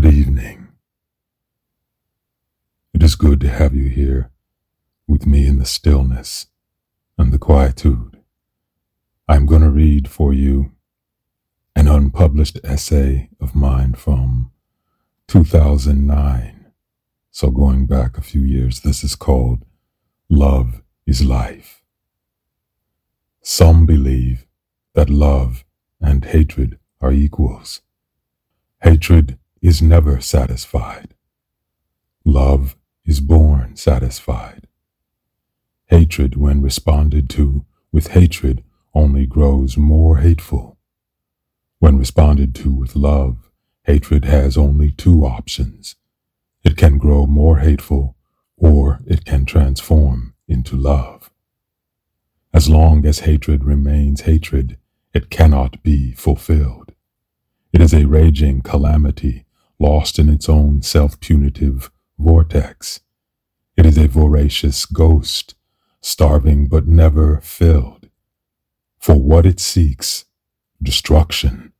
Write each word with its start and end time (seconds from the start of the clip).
Good 0.00 0.14
evening. 0.14 0.68
It 2.94 3.02
is 3.02 3.16
good 3.16 3.38
to 3.42 3.50
have 3.50 3.74
you 3.74 3.90
here 3.90 4.30
with 5.06 5.26
me 5.26 5.46
in 5.46 5.58
the 5.58 5.66
stillness 5.66 6.46
and 7.18 7.30
the 7.30 7.38
quietude. 7.38 8.16
I'm 9.28 9.44
going 9.44 9.60
to 9.60 9.68
read 9.68 10.08
for 10.08 10.32
you 10.32 10.72
an 11.76 11.86
unpublished 11.86 12.58
essay 12.64 13.28
of 13.42 13.54
mine 13.54 13.92
from 13.92 14.52
2009. 15.28 16.72
So 17.30 17.50
going 17.50 17.84
back 17.84 18.16
a 18.16 18.22
few 18.22 18.40
years, 18.40 18.80
this 18.80 19.04
is 19.04 19.14
called 19.14 19.66
Love 20.30 20.82
is 21.06 21.22
Life. 21.22 21.82
Some 23.42 23.84
believe 23.84 24.46
that 24.94 25.10
love 25.10 25.62
and 26.00 26.24
hatred 26.24 26.78
are 27.02 27.12
equals. 27.12 27.82
Hatred 28.82 29.36
is 29.60 29.82
never 29.82 30.20
satisfied. 30.20 31.14
Love 32.24 32.76
is 33.04 33.20
born 33.20 33.76
satisfied. 33.76 34.66
Hatred, 35.86 36.36
when 36.36 36.62
responded 36.62 37.28
to 37.30 37.66
with 37.92 38.08
hatred, 38.08 38.64
only 38.94 39.26
grows 39.26 39.76
more 39.76 40.18
hateful. 40.18 40.78
When 41.78 41.98
responded 41.98 42.54
to 42.56 42.72
with 42.72 42.96
love, 42.96 43.50
hatred 43.84 44.24
has 44.24 44.56
only 44.56 44.90
two 44.90 45.24
options. 45.24 45.96
It 46.62 46.76
can 46.76 46.98
grow 46.98 47.26
more 47.26 47.58
hateful, 47.58 48.16
or 48.56 49.00
it 49.06 49.24
can 49.24 49.44
transform 49.44 50.34
into 50.46 50.76
love. 50.76 51.30
As 52.52 52.68
long 52.68 53.04
as 53.04 53.20
hatred 53.20 53.64
remains 53.64 54.22
hatred, 54.22 54.78
it 55.12 55.30
cannot 55.30 55.82
be 55.82 56.12
fulfilled. 56.12 56.92
It 57.72 57.80
is 57.80 57.92
a 57.92 58.06
raging 58.06 58.62
calamity 58.62 59.44
lost 59.80 60.18
in 60.18 60.28
its 60.28 60.48
own 60.48 60.82
self-punitive 60.82 61.90
vortex. 62.18 63.00
It 63.76 63.86
is 63.86 63.96
a 63.96 64.06
voracious 64.06 64.84
ghost, 64.84 65.54
starving 66.02 66.68
but 66.68 66.86
never 66.86 67.40
filled. 67.40 68.08
For 68.98 69.16
what 69.16 69.46
it 69.46 69.58
seeks, 69.58 70.26
destruction, 70.82 71.72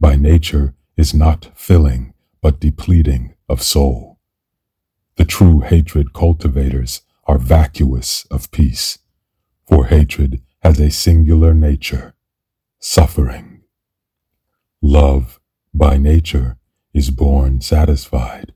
by 0.00 0.16
nature 0.16 0.74
is 0.96 1.12
not 1.12 1.50
filling 1.54 2.14
but 2.40 2.60
depleting 2.60 3.34
of 3.48 3.62
soul. 3.62 4.18
The 5.16 5.24
true 5.24 5.60
hatred 5.60 6.12
cultivators 6.14 7.02
are 7.26 7.38
vacuous 7.38 8.24
of 8.30 8.50
peace, 8.50 8.98
for 9.66 9.86
hatred 9.86 10.42
has 10.62 10.80
a 10.80 10.90
singular 10.90 11.52
nature, 11.52 12.14
suffering. 12.78 13.62
Love, 14.80 15.40
by 15.72 15.96
nature, 15.96 16.56
is 16.94 17.10
born 17.10 17.60
satisfied. 17.60 18.54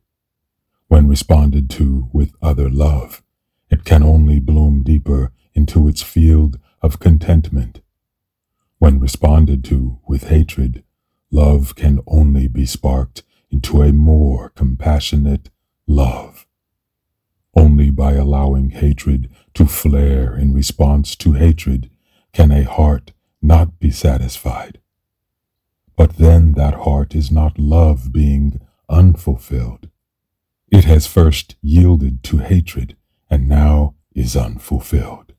When 0.86 1.08
responded 1.08 1.68
to 1.70 2.08
with 2.12 2.32
other 2.40 2.70
love, 2.70 3.22
it 3.68 3.84
can 3.84 4.02
only 4.02 4.38
bloom 4.38 4.82
deeper 4.84 5.32
into 5.54 5.88
its 5.88 6.02
field 6.02 6.58
of 6.80 7.00
contentment. 7.00 7.80
When 8.78 9.00
responded 9.00 9.64
to 9.64 9.98
with 10.06 10.28
hatred, 10.28 10.84
love 11.30 11.74
can 11.74 12.00
only 12.06 12.46
be 12.46 12.64
sparked 12.64 13.24
into 13.50 13.82
a 13.82 13.92
more 13.92 14.50
compassionate 14.50 15.50
love. 15.86 16.46
Only 17.56 17.90
by 17.90 18.12
allowing 18.12 18.70
hatred 18.70 19.30
to 19.54 19.66
flare 19.66 20.36
in 20.36 20.54
response 20.54 21.16
to 21.16 21.32
hatred 21.32 21.90
can 22.32 22.52
a 22.52 22.62
heart 22.62 23.12
not 23.42 23.80
be 23.80 23.90
satisfied. 23.90 24.78
But 25.98 26.16
then 26.16 26.52
that 26.52 26.74
heart 26.74 27.16
is 27.16 27.32
not 27.32 27.58
love 27.58 28.12
being 28.12 28.60
unfulfilled. 28.88 29.88
It 30.70 30.84
has 30.84 31.08
first 31.08 31.56
yielded 31.60 32.22
to 32.22 32.38
hatred 32.38 32.96
and 33.28 33.48
now 33.48 33.96
is 34.14 34.36
unfulfilled. 34.36 35.32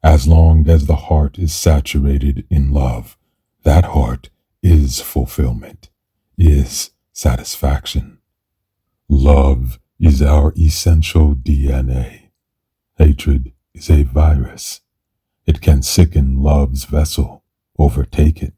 As 0.00 0.28
long 0.28 0.68
as 0.68 0.86
the 0.86 1.08
heart 1.10 1.40
is 1.40 1.52
saturated 1.52 2.46
in 2.48 2.70
love, 2.72 3.18
that 3.64 3.86
heart 3.86 4.30
is 4.62 5.00
fulfillment, 5.00 5.90
is 6.38 6.90
satisfaction. 7.12 8.18
Love 9.08 9.80
is 9.98 10.22
our 10.22 10.54
essential 10.56 11.34
DNA. 11.34 12.30
Hatred 12.96 13.52
is 13.74 13.90
a 13.90 14.04
virus. 14.04 14.82
It 15.46 15.60
can 15.60 15.82
sicken 15.82 16.40
love's 16.44 16.84
vessel, 16.84 17.42
overtake 17.76 18.40
it. 18.40 18.57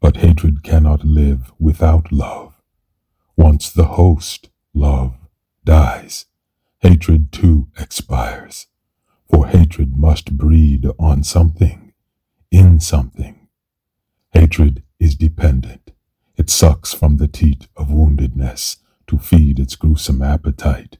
But 0.00 0.18
hatred 0.18 0.62
cannot 0.62 1.04
live 1.04 1.52
without 1.58 2.12
love. 2.12 2.54
Once 3.36 3.70
the 3.70 3.84
host, 3.84 4.50
love, 4.74 5.14
dies, 5.64 6.26
hatred 6.78 7.32
too 7.32 7.68
expires. 7.78 8.66
For 9.28 9.48
hatred 9.48 9.96
must 9.96 10.36
breed 10.36 10.86
on 10.98 11.24
something, 11.24 11.92
in 12.50 12.78
something. 12.80 13.48
Hatred 14.32 14.82
is 15.00 15.16
dependent. 15.16 15.92
It 16.36 16.50
sucks 16.50 16.92
from 16.92 17.16
the 17.16 17.28
teat 17.28 17.66
of 17.76 17.88
woundedness 17.88 18.76
to 19.06 19.18
feed 19.18 19.58
its 19.58 19.76
gruesome 19.76 20.22
appetite. 20.22 20.98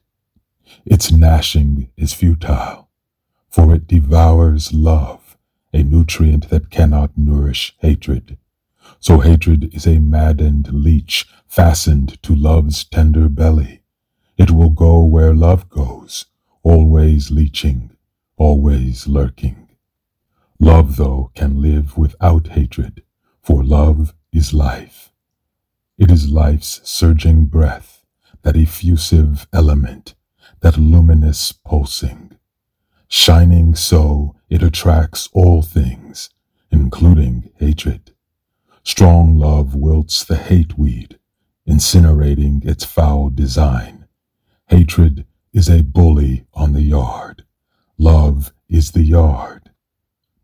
Its 0.85 1.11
gnashing 1.11 1.89
is 1.95 2.13
futile, 2.13 2.89
for 3.49 3.73
it 3.73 3.87
devours 3.87 4.73
love, 4.73 5.37
a 5.73 5.83
nutrient 5.83 6.49
that 6.49 6.69
cannot 6.69 7.17
nourish 7.17 7.75
hatred. 7.79 8.37
So 8.99 9.19
hatred 9.19 9.73
is 9.73 9.85
a 9.85 9.99
maddened 9.99 10.73
leech 10.73 11.27
fastened 11.47 12.21
to 12.23 12.35
love's 12.35 12.83
tender 12.83 13.29
belly. 13.29 13.81
It 14.37 14.51
will 14.51 14.69
go 14.69 15.03
where 15.03 15.33
love 15.33 15.69
goes, 15.69 16.25
always 16.63 17.31
leeching, 17.31 17.91
always 18.37 19.07
lurking. 19.07 19.69
Love, 20.59 20.97
though, 20.97 21.31
can 21.35 21.61
live 21.61 21.97
without 21.97 22.47
hatred, 22.47 23.03
for 23.41 23.63
love 23.63 24.13
is 24.33 24.53
life. 24.53 25.11
It 25.97 26.11
is 26.11 26.29
life's 26.29 26.81
surging 26.83 27.45
breath, 27.45 28.03
that 28.41 28.55
effusive 28.55 29.47
element, 29.53 30.15
that 30.61 30.77
luminous 30.77 31.51
pulsing. 31.51 32.37
Shining 33.07 33.73
so, 33.75 34.35
it 34.49 34.61
attracts 34.61 35.29
all 35.33 35.61
things, 35.61 36.29
including 36.71 37.51
hatred. 37.57 38.13
Strong 38.87 39.37
love 39.37 39.75
wilts 39.75 40.23
the 40.23 40.37
hate 40.37 40.77
weed, 40.77 41.19
incinerating 41.67 42.65
its 42.65 42.85
foul 42.85 43.29
design. 43.29 44.07
Hatred 44.67 45.25
is 45.51 45.67
a 45.67 45.83
bully 45.83 46.45
on 46.53 46.71
the 46.71 46.83
yard. 46.83 47.43
Love 47.97 48.53
is 48.69 48.91
the 48.91 49.03
yard. 49.03 49.71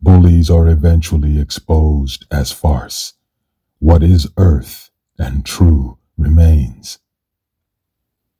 Bullies 0.02 0.50
are 0.50 0.68
eventually 0.68 1.40
exposed 1.40 2.26
as 2.30 2.52
farce. 2.52 3.14
What 3.80 4.04
is 4.04 4.28
earth 4.36 4.92
and 5.18 5.46
true 5.46 5.98
remains. 6.18 7.00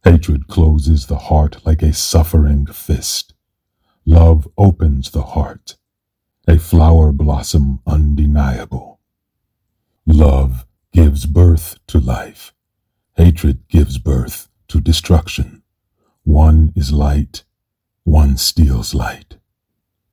Hatred 0.04 0.50
closes 0.50 1.06
the 1.06 1.32
heart 1.32 1.66
like 1.66 1.82
a 1.82 1.94
suffering 1.94 2.66
fist. 2.66 3.34
Love 4.06 4.50
opens 4.58 5.12
the 5.12 5.24
heart, 5.24 5.78
a 6.46 6.60
flower 6.60 7.14
blossom 7.14 7.80
undeniable. 7.88 8.93
Love 10.06 10.66
gives 10.92 11.26
birth 11.26 11.80
to 11.88 11.98
life. 11.98 12.54
Hatred 13.16 13.66
gives 13.70 13.98
birth 13.98 14.50
to 14.68 14.82
destruction. 14.82 15.64
One 16.24 16.74
is 16.76 16.92
light, 16.92 17.44
one 18.04 18.36
steals 18.36 18.94
light. 18.94 19.38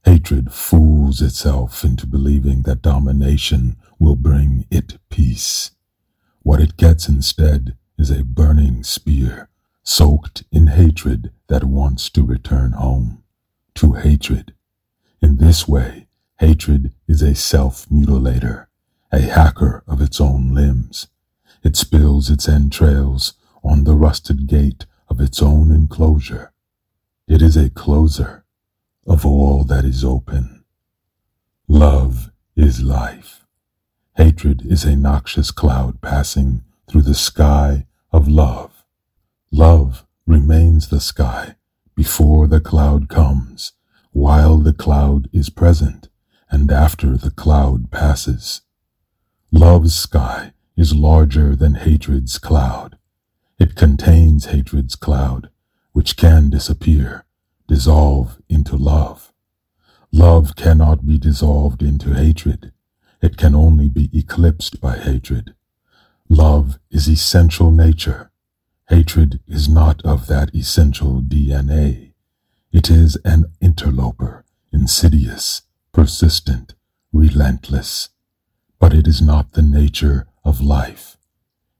Hatred 0.04 0.52
fools 0.52 1.20
itself 1.20 1.82
into 1.82 2.06
believing 2.06 2.62
that 2.62 2.82
domination 2.82 3.76
will 3.98 4.14
bring 4.14 4.64
it 4.70 4.98
peace. 5.10 5.72
What 6.42 6.60
it 6.60 6.76
gets 6.76 7.08
instead 7.08 7.76
is 7.98 8.10
a 8.10 8.24
burning 8.24 8.84
spear, 8.84 9.48
soaked 9.82 10.44
in 10.52 10.68
hatred 10.68 11.32
that 11.48 11.64
wants 11.64 12.08
to 12.10 12.22
return 12.22 12.72
home, 12.72 13.24
to 13.74 13.94
hatred. 13.94 14.54
In 15.20 15.38
this 15.38 15.66
way, 15.66 16.06
hatred 16.38 16.94
is 17.08 17.22
a 17.22 17.34
self-mutilator, 17.34 18.66
a 19.12 19.20
hacker 19.20 19.82
of 19.86 20.00
its 20.00 20.20
own 20.20 20.54
limbs. 20.54 21.08
It 21.62 21.76
spills 21.76 22.30
its 22.30 22.48
entrails 22.48 23.34
on 23.62 23.84
the 23.84 23.94
rusted 23.94 24.46
gate 24.46 24.86
of 25.08 25.20
its 25.20 25.42
own 25.42 25.70
enclosure. 25.70 26.52
It 27.26 27.42
is 27.42 27.56
a 27.56 27.70
closer 27.70 28.44
of 29.06 29.26
all 29.26 29.64
that 29.64 29.84
is 29.84 30.04
open. 30.04 30.64
Love 31.68 32.30
is 32.56 32.82
life. 32.82 33.46
Hatred 34.16 34.64
is 34.66 34.84
a 34.84 34.96
noxious 34.96 35.50
cloud 35.50 36.00
passing 36.00 36.62
through 36.88 37.02
the 37.02 37.14
sky 37.14 37.86
of 38.12 38.28
love. 38.28 38.84
Love 39.52 40.06
remains 40.26 40.88
the 40.88 41.00
sky 41.00 41.56
before 41.96 42.46
the 42.46 42.60
cloud 42.60 43.08
comes, 43.08 43.72
while 44.12 44.58
the 44.58 44.72
cloud 44.72 45.28
is 45.32 45.50
present, 45.50 46.08
and 46.50 46.70
after 46.70 47.16
the 47.16 47.30
cloud 47.30 47.90
passes. 47.90 48.62
Love's 49.70 49.94
sky 49.94 50.52
is 50.76 50.96
larger 50.96 51.54
than 51.54 51.74
hatred's 51.74 52.38
cloud. 52.38 52.98
It 53.56 53.76
contains 53.76 54.46
hatred's 54.46 54.96
cloud, 54.96 55.48
which 55.92 56.16
can 56.16 56.50
disappear, 56.50 57.24
dissolve 57.68 58.42
into 58.48 58.74
love. 58.74 59.32
Love 60.10 60.56
cannot 60.56 61.06
be 61.06 61.18
dissolved 61.18 61.84
into 61.84 62.14
hatred. 62.14 62.72
It 63.22 63.36
can 63.36 63.54
only 63.54 63.88
be 63.88 64.10
eclipsed 64.12 64.80
by 64.80 64.98
hatred. 64.98 65.54
Love 66.28 66.80
is 66.90 67.06
essential 67.06 67.70
nature. 67.70 68.32
Hatred 68.88 69.38
is 69.46 69.68
not 69.68 70.04
of 70.04 70.26
that 70.26 70.52
essential 70.52 71.22
DNA. 71.22 72.14
It 72.72 72.90
is 72.90 73.16
an 73.24 73.44
interloper, 73.60 74.44
insidious, 74.72 75.62
persistent, 75.92 76.74
relentless. 77.12 78.08
But 78.80 78.94
it 78.94 79.06
is 79.06 79.22
not 79.22 79.52
the 79.52 79.62
nature 79.62 80.26
of 80.44 80.60
life. 80.60 81.16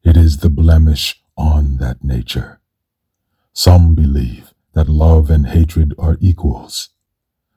It 0.05 0.17
is 0.17 0.39
the 0.39 0.51
blemish 0.51 1.21
on 1.37 1.79
that 1.79 2.05
nature. 2.05 2.61
Some 3.53 3.95
believe 3.95 4.55
that 4.75 4.89
love 4.89 5.31
and 5.31 5.47
hatred 5.47 5.95
are 5.99 6.19
equals. 6.21 6.91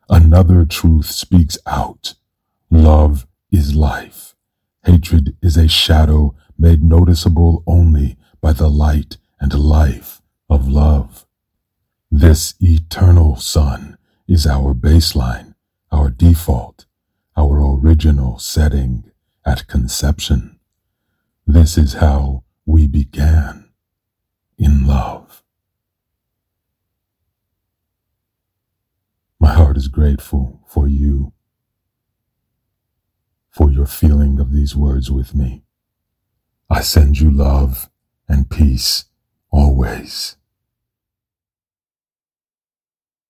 Another 0.09 0.65
truth 0.65 1.07
speaks 1.07 1.57
out. 1.67 2.15
Love 2.71 3.27
is 3.51 3.75
life. 3.75 4.33
Hatred 4.85 5.37
is 5.41 5.57
a 5.57 5.67
shadow 5.67 6.35
made 6.57 6.83
noticeable 6.83 7.63
only 7.67 8.17
by 8.41 8.53
the 8.53 8.69
light 8.69 9.17
and 9.39 9.53
life 9.53 10.21
of 10.49 10.67
love. 10.67 11.25
This 12.09 12.55
eternal 12.59 13.35
sun 13.35 13.97
is 14.27 14.47
our 14.47 14.73
baseline, 14.73 15.55
our 15.91 16.09
default, 16.09 16.85
our 17.35 17.59
original 17.61 18.39
setting 18.39 19.11
at 19.45 19.67
conception. 19.67 20.59
This 21.45 21.77
is 21.77 21.93
how 21.93 22.43
we 22.65 22.87
began 22.87 23.69
in 24.57 24.87
love. 24.87 25.43
My 29.39 29.53
heart 29.53 29.75
is 29.75 29.89
grateful 29.89 30.61
for 30.67 30.87
you, 30.87 31.33
for 33.51 33.69
your 33.69 33.85
feeling 33.85 34.39
of 34.39 34.53
these 34.53 34.75
words 34.75 35.11
with 35.11 35.35
me. 35.35 35.63
I 36.69 36.81
send 36.81 37.19
you 37.19 37.29
love 37.29 37.89
and 38.27 38.49
peace 38.49 39.05
always. 39.51 40.37